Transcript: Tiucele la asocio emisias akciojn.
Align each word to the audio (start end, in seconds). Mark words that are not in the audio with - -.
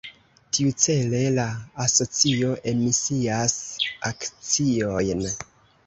Tiucele 0.57 1.19
la 1.35 1.45
asocio 1.85 2.51
emisias 2.73 3.55
akciojn. 4.13 5.27